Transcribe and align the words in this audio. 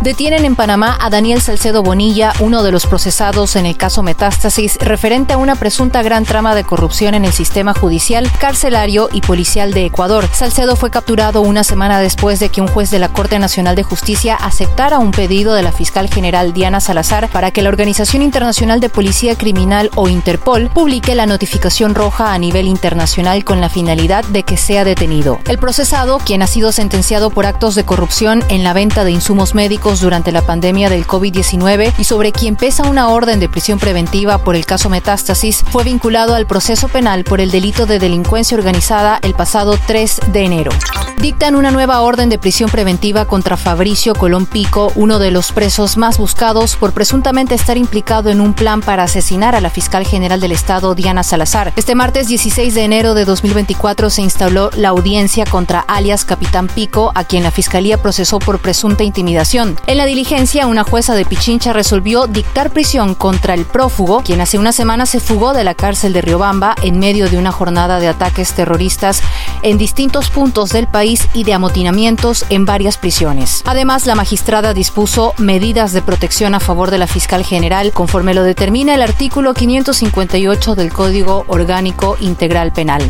Detienen 0.00 0.46
en 0.46 0.56
Panamá 0.56 0.96
a 0.98 1.10
Daniel 1.10 1.42
Salcedo 1.42 1.82
Bonilla, 1.82 2.32
uno 2.40 2.62
de 2.62 2.72
los 2.72 2.86
procesados 2.86 3.54
en 3.54 3.66
el 3.66 3.76
caso 3.76 4.02
Metástasis, 4.02 4.78
referente 4.80 5.34
a 5.34 5.36
una 5.36 5.56
presunta 5.56 6.02
gran 6.02 6.24
trama 6.24 6.54
de 6.54 6.64
corrupción 6.64 7.12
en 7.12 7.26
el 7.26 7.34
sistema 7.34 7.74
judicial, 7.74 8.26
carcelario 8.38 9.10
y 9.12 9.20
policial 9.20 9.74
de 9.74 9.84
Ecuador. 9.84 10.26
Salcedo 10.32 10.74
fue 10.74 10.90
capturado 10.90 11.42
una 11.42 11.64
semana 11.64 12.00
después 12.00 12.40
de 12.40 12.48
que 12.48 12.62
un 12.62 12.68
juez 12.68 12.90
de 12.90 12.98
la 12.98 13.10
Corte 13.10 13.38
Nacional 13.38 13.76
de 13.76 13.82
Justicia 13.82 14.36
aceptara 14.36 14.98
un 14.98 15.10
pedido 15.10 15.52
de 15.52 15.62
la 15.62 15.70
fiscal 15.70 16.08
general 16.08 16.54
Diana 16.54 16.80
Salazar 16.80 17.28
para 17.28 17.50
que 17.50 17.60
la 17.60 17.68
Organización 17.68 18.22
Internacional 18.22 18.80
de 18.80 18.88
Policía 18.88 19.36
Criminal 19.36 19.90
o 19.96 20.08
Interpol 20.08 20.70
publique 20.70 21.14
la 21.14 21.26
notificación 21.26 21.94
roja 21.94 22.32
a 22.32 22.38
nivel 22.38 22.68
internacional 22.68 23.44
con 23.44 23.60
la 23.60 23.68
finalidad 23.68 24.24
de 24.24 24.44
que 24.44 24.56
sea 24.56 24.84
detenido. 24.84 25.40
El 25.46 25.58
procesado, 25.58 26.20
quien 26.24 26.40
ha 26.40 26.46
sido 26.46 26.72
sentenciado 26.72 27.28
por 27.28 27.44
actos 27.44 27.74
de 27.74 27.84
corrupción 27.84 28.42
en 28.48 28.64
la 28.64 28.72
venta 28.72 29.04
de 29.04 29.10
insumos 29.10 29.54
médicos, 29.54 29.89
durante 29.98 30.30
la 30.30 30.42
pandemia 30.42 30.88
del 30.88 31.04
COVID-19 31.04 31.94
y 31.98 32.04
sobre 32.04 32.30
quien 32.30 32.54
pesa 32.54 32.84
una 32.84 33.08
orden 33.08 33.40
de 33.40 33.48
prisión 33.48 33.80
preventiva 33.80 34.38
por 34.38 34.54
el 34.54 34.64
caso 34.64 34.88
Metástasis, 34.88 35.64
fue 35.68 35.82
vinculado 35.82 36.36
al 36.36 36.46
proceso 36.46 36.86
penal 36.86 37.24
por 37.24 37.40
el 37.40 37.50
delito 37.50 37.86
de 37.86 37.98
delincuencia 37.98 38.56
organizada 38.56 39.18
el 39.22 39.34
pasado 39.34 39.76
3 39.88 40.20
de 40.32 40.44
enero 40.44 40.70
dictan 41.20 41.54
una 41.54 41.70
nueva 41.70 42.00
orden 42.00 42.30
de 42.30 42.38
prisión 42.38 42.70
preventiva 42.70 43.26
contra 43.26 43.58
Fabricio 43.58 44.14
Colón 44.14 44.46
Pico, 44.46 44.90
uno 44.94 45.18
de 45.18 45.30
los 45.30 45.52
presos 45.52 45.98
más 45.98 46.16
buscados 46.16 46.76
por 46.76 46.94
presuntamente 46.94 47.54
estar 47.54 47.76
implicado 47.76 48.30
en 48.30 48.40
un 48.40 48.54
plan 48.54 48.80
para 48.80 49.02
asesinar 49.02 49.54
a 49.54 49.60
la 49.60 49.68
fiscal 49.68 50.06
general 50.06 50.40
del 50.40 50.52
Estado, 50.52 50.94
Diana 50.94 51.22
Salazar. 51.22 51.74
Este 51.76 51.94
martes 51.94 52.26
16 52.28 52.74
de 52.74 52.84
enero 52.84 53.12
de 53.12 53.26
2024 53.26 54.08
se 54.08 54.22
instaló 54.22 54.70
la 54.76 54.88
audiencia 54.88 55.44
contra 55.44 55.80
alias 55.80 56.24
Capitán 56.24 56.68
Pico, 56.68 57.12
a 57.14 57.24
quien 57.24 57.42
la 57.42 57.50
fiscalía 57.50 58.00
procesó 58.00 58.38
por 58.38 58.58
presunta 58.58 59.04
intimidación. 59.04 59.78
En 59.86 59.98
la 59.98 60.06
diligencia, 60.06 60.66
una 60.66 60.84
jueza 60.84 61.14
de 61.14 61.26
Pichincha 61.26 61.74
resolvió 61.74 62.28
dictar 62.28 62.70
prisión 62.70 63.14
contra 63.14 63.52
el 63.52 63.66
prófugo, 63.66 64.22
quien 64.24 64.40
hace 64.40 64.58
una 64.58 64.72
semana 64.72 65.04
se 65.04 65.20
fugó 65.20 65.52
de 65.52 65.64
la 65.64 65.74
cárcel 65.74 66.14
de 66.14 66.22
Riobamba 66.22 66.76
en 66.82 66.98
medio 66.98 67.28
de 67.28 67.36
una 67.36 67.52
jornada 67.52 68.00
de 68.00 68.08
ataques 68.08 68.54
terroristas 68.54 69.20
en 69.62 69.76
distintos 69.76 70.30
puntos 70.30 70.70
del 70.70 70.86
país 70.86 71.09
y 71.34 71.44
de 71.44 71.54
amotinamientos 71.54 72.44
en 72.50 72.64
varias 72.64 72.98
prisiones. 72.98 73.62
Además, 73.64 74.06
la 74.06 74.14
magistrada 74.14 74.74
dispuso 74.74 75.34
medidas 75.38 75.92
de 75.92 76.02
protección 76.02 76.54
a 76.54 76.60
favor 76.60 76.90
de 76.90 76.98
la 76.98 77.06
fiscal 77.06 77.44
general 77.44 77.92
conforme 77.92 78.34
lo 78.34 78.42
determina 78.42 78.94
el 78.94 79.02
artículo 79.02 79.54
558 79.54 80.74
del 80.74 80.92
Código 80.92 81.44
Orgánico 81.48 82.16
Integral 82.20 82.72
Penal. 82.72 83.02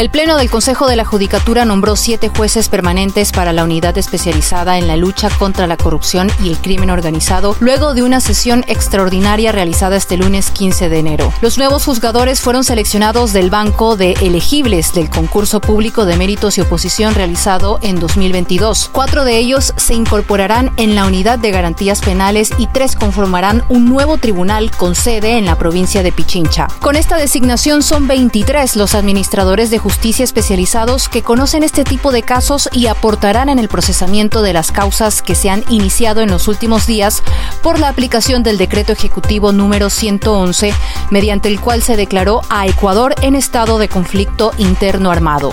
El 0.00 0.08
Pleno 0.08 0.38
del 0.38 0.48
Consejo 0.48 0.88
de 0.88 0.96
la 0.96 1.04
Judicatura 1.04 1.66
nombró 1.66 1.94
siete 1.94 2.30
jueces 2.30 2.70
permanentes 2.70 3.32
para 3.32 3.52
la 3.52 3.64
unidad 3.64 3.98
especializada 3.98 4.78
en 4.78 4.88
la 4.88 4.96
lucha 4.96 5.28
contra 5.28 5.66
la 5.66 5.76
corrupción 5.76 6.32
y 6.42 6.48
el 6.48 6.56
crimen 6.56 6.88
organizado, 6.88 7.54
luego 7.60 7.92
de 7.92 8.02
una 8.02 8.22
sesión 8.22 8.64
extraordinaria 8.66 9.52
realizada 9.52 9.98
este 9.98 10.16
lunes 10.16 10.50
15 10.52 10.88
de 10.88 10.98
enero. 10.98 11.30
Los 11.42 11.58
nuevos 11.58 11.84
juzgadores 11.84 12.40
fueron 12.40 12.64
seleccionados 12.64 13.34
del 13.34 13.50
banco 13.50 13.98
de 13.98 14.12
elegibles 14.22 14.94
del 14.94 15.10
concurso 15.10 15.60
público 15.60 16.06
de 16.06 16.16
méritos 16.16 16.56
y 16.56 16.62
oposición 16.62 17.14
realizado 17.14 17.78
en 17.82 18.00
2022. 18.00 18.88
Cuatro 18.94 19.26
de 19.26 19.36
ellos 19.36 19.74
se 19.76 19.92
incorporarán 19.92 20.72
en 20.78 20.94
la 20.94 21.04
unidad 21.04 21.38
de 21.38 21.50
garantías 21.50 22.00
penales 22.00 22.52
y 22.56 22.68
tres 22.68 22.96
conformarán 22.96 23.64
un 23.68 23.84
nuevo 23.84 24.16
tribunal 24.16 24.70
con 24.70 24.94
sede 24.94 25.36
en 25.36 25.44
la 25.44 25.58
provincia 25.58 26.02
de 26.02 26.10
Pichincha. 26.10 26.68
Con 26.80 26.96
esta 26.96 27.18
designación 27.18 27.82
son 27.82 28.08
23 28.08 28.76
los 28.76 28.94
administradores 28.94 29.68
de 29.68 29.76
justicia 29.76 29.89
justicia 29.90 30.22
especializados 30.22 31.08
que 31.08 31.22
conocen 31.22 31.64
este 31.64 31.82
tipo 31.82 32.12
de 32.12 32.22
casos 32.22 32.68
y 32.72 32.86
aportarán 32.86 33.48
en 33.48 33.58
el 33.58 33.66
procesamiento 33.66 34.40
de 34.40 34.52
las 34.52 34.70
causas 34.70 35.20
que 35.20 35.34
se 35.34 35.50
han 35.50 35.64
iniciado 35.68 36.20
en 36.20 36.30
los 36.30 36.46
últimos 36.46 36.86
días 36.86 37.24
por 37.60 37.80
la 37.80 37.88
aplicación 37.88 38.44
del 38.44 38.56
decreto 38.56 38.92
ejecutivo 38.92 39.50
número 39.50 39.90
111, 39.90 40.72
mediante 41.10 41.48
el 41.48 41.60
cual 41.60 41.82
se 41.82 41.96
declaró 41.96 42.40
a 42.50 42.68
Ecuador 42.68 43.16
en 43.22 43.34
estado 43.34 43.78
de 43.78 43.88
conflicto 43.88 44.52
interno 44.58 45.10
armado. 45.10 45.52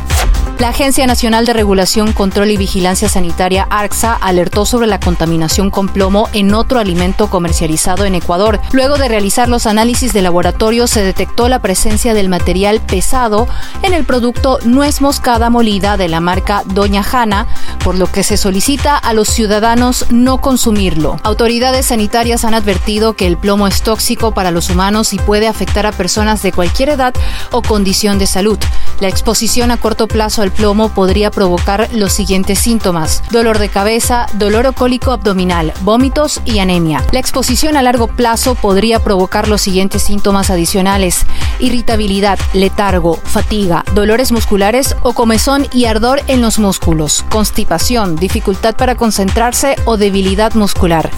La 0.59 0.69
Agencia 0.69 1.05
Nacional 1.05 1.45
de 1.45 1.53
Regulación, 1.53 2.13
Control 2.13 2.49
y 2.49 2.57
Vigilancia 2.57 3.07
Sanitaria, 3.07 3.67
ARCSA, 3.69 4.15
alertó 4.15 4.65
sobre 4.65 4.87
la 4.87 4.99
contaminación 4.99 5.69
con 5.69 5.87
plomo 5.87 6.29
en 6.33 6.51
otro 6.55 6.79
alimento 6.79 7.29
comercializado 7.29 8.05
en 8.05 8.15
Ecuador. 8.15 8.59
Luego 8.71 8.97
de 8.97 9.07
realizar 9.07 9.49
los 9.49 9.67
análisis 9.67 10.13
de 10.13 10.23
laboratorio, 10.23 10.87
se 10.87 11.03
detectó 11.03 11.47
la 11.47 11.59
presencia 11.59 12.15
del 12.15 12.27
material 12.27 12.81
pesado 12.81 13.47
en 13.83 13.93
el 13.93 14.03
producto 14.03 14.57
nuez 14.65 14.99
moscada 14.99 15.51
molida 15.51 15.95
de 15.95 16.07
la 16.07 16.21
marca 16.21 16.63
Doña 16.65 17.03
Jana, 17.03 17.45
por 17.83 17.95
lo 17.95 18.11
que 18.11 18.23
se 18.23 18.35
solicita 18.35 18.97
a 18.97 19.13
los 19.13 19.27
ciudadanos 19.27 20.07
no 20.09 20.41
consumirlo. 20.41 21.19
Autoridades 21.21 21.85
sanitarias 21.85 22.45
han 22.45 22.55
advertido 22.55 23.13
que 23.13 23.27
el 23.27 23.37
plomo 23.37 23.67
es 23.67 23.83
tóxico 23.83 24.33
para 24.33 24.49
los 24.49 24.71
humanos 24.71 25.13
y 25.13 25.19
puede 25.19 25.47
afectar 25.47 25.85
a 25.85 25.91
personas 25.91 26.41
de 26.41 26.51
cualquier 26.51 26.89
edad 26.89 27.13
o 27.51 27.61
condición 27.61 28.17
de 28.17 28.25
salud. 28.25 28.57
La 28.99 29.07
exposición 29.07 29.69
a 29.69 29.77
corto 29.77 30.07
plazo 30.07 30.41
al 30.41 30.51
plomo 30.51 30.89
podría 30.89 31.29
provocar 31.29 31.87
los 31.93 32.13
siguientes 32.13 32.57
síntomas: 32.57 33.21
dolor 33.29 33.59
de 33.59 33.69
cabeza, 33.69 34.25
dolor 34.33 34.73
cólico 34.73 35.11
abdominal, 35.11 35.71
vómitos 35.81 36.41
y 36.45 36.59
anemia. 36.59 37.03
La 37.11 37.19
exposición 37.19 37.77
a 37.77 37.83
largo 37.83 38.07
plazo 38.07 38.55
podría 38.55 38.99
provocar 38.99 39.47
los 39.47 39.61
siguientes 39.61 40.01
síntomas 40.01 40.49
adicionales: 40.49 41.25
irritabilidad, 41.59 42.39
letargo, 42.53 43.17
fatiga, 43.23 43.85
dolores 43.93 44.31
musculares 44.31 44.95
o 45.03 45.13
comezón 45.13 45.67
y 45.71 45.85
ardor 45.85 46.21
en 46.27 46.41
los 46.41 46.57
músculos, 46.57 47.23
constipación, 47.29 48.15
dificultad 48.15 48.75
para 48.75 48.95
concentrarse 48.95 49.75
o 49.85 49.97
debilidad 49.97 50.53
muscular. 50.55 51.11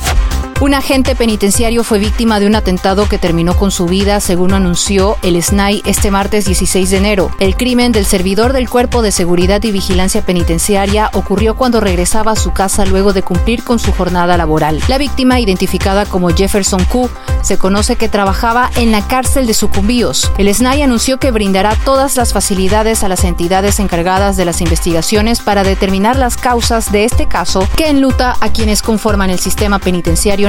Un 0.62 0.74
agente 0.74 1.16
penitenciario 1.16 1.86
fue 1.86 2.00
víctima 2.00 2.42
de 2.42 2.46
un 2.46 2.54
atentado 2.54 3.08
que 3.08 3.18
terminó 3.18 3.56
con 3.56 3.72
su 3.72 3.86
vida, 3.86 4.20
según 4.20 4.54
anunció 4.54 5.16
el 5.22 5.42
SNAI 5.42 5.82
este 5.86 6.12
martes 6.12 6.44
16 6.44 6.90
de 6.90 6.98
enero. 6.98 7.32
El 7.40 7.56
crimen 7.56 7.94
del 7.94 8.06
servidor 8.06 8.52
del 8.52 8.70
Cuerpo 8.70 9.02
de 9.02 9.14
Seguridad 9.14 9.64
y 9.64 9.72
Vigilancia 9.72 10.22
Penitenciaria 10.22 11.12
ocurrió 11.14 11.56
cuando 11.56 11.80
regresaba 11.80 12.34
a 12.34 12.36
su 12.36 12.52
casa 12.52 12.86
luego 12.86 13.14
de 13.14 13.24
cumplir 13.24 13.64
con 13.64 13.80
su 13.80 13.94
jornada 13.94 14.36
laboral. 14.36 14.82
La 14.90 14.98
víctima, 14.98 15.40
identificada 15.40 16.06
como 16.06 16.28
Jefferson 16.28 16.84
Q, 16.84 17.10
se 17.42 17.58
conoce 17.58 17.96
que 17.96 18.10
trabajaba 18.10 18.70
en 18.76 18.92
la 18.92 19.08
cárcel 19.08 19.48
de 19.48 19.54
Sucumbíos. 19.54 20.30
El 20.38 20.54
SNAI 20.54 20.82
anunció 20.82 21.20
que 21.20 21.32
brindará 21.32 21.78
todas 21.86 22.18
las 22.18 22.34
facilidades 22.34 23.06
a 23.06 23.08
las 23.08 23.24
entidades 23.24 23.80
encargadas 23.80 24.36
de 24.36 24.44
las 24.44 24.60
investigaciones 24.60 25.40
para 25.40 25.64
determinar 25.64 26.18
las 26.18 26.36
causas 26.36 26.92
de 26.92 27.06
este 27.06 27.30
caso 27.30 27.66
que 27.78 27.88
enluta 27.88 28.36
a 28.42 28.50
quienes 28.52 28.82
conforman 28.82 29.30
el 29.30 29.40
sistema 29.40 29.80
penitenciario 29.80 30.49